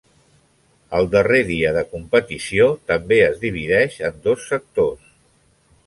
El 0.99 1.09
darrer 1.15 1.41
dia 1.51 1.73
de 1.77 1.83
competició 1.91 2.67
també 2.93 3.21
es 3.29 3.39
divideix 3.47 4.03
en 4.11 4.21
dos 4.29 4.53
sectors. 4.55 5.17